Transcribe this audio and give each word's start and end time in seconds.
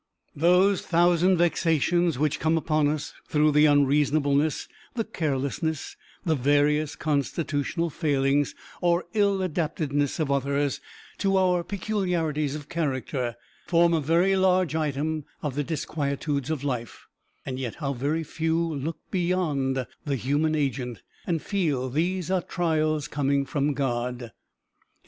Those 0.35 0.81
thousand 0.81 1.37
vexations 1.37 2.17
which 2.17 2.39
come 2.39 2.57
upon 2.57 2.87
us 2.87 3.13
through 3.27 3.51
the 3.51 3.67
unreasonableness, 3.67 4.67
the 4.95 5.03
carelessness, 5.03 5.95
the 6.25 6.33
various 6.33 6.95
constitutional 6.95 7.91
failings, 7.91 8.55
or 8.81 9.05
ill 9.13 9.43
adaptedness 9.43 10.19
of 10.19 10.31
others 10.31 10.81
to 11.19 11.37
our 11.37 11.63
peculiarities 11.63 12.55
of 12.55 12.67
character, 12.67 13.35
form 13.67 13.93
a 13.93 14.01
very 14.01 14.35
large 14.35 14.73
item 14.73 15.23
of 15.43 15.53
the 15.53 15.63
disquietudes 15.63 16.49
of 16.49 16.63
life; 16.63 17.05
and 17.45 17.59
yet 17.59 17.75
how 17.75 17.93
very 17.93 18.23
few 18.23 18.57
look 18.57 18.97
beyond 19.11 19.85
the 20.03 20.15
human 20.15 20.55
agent, 20.55 21.03
and 21.27 21.43
feel 21.43 21.91
these 21.91 22.31
are 22.31 22.41
trials 22.41 23.07
coming 23.07 23.45
from 23.45 23.75
God! 23.75 24.31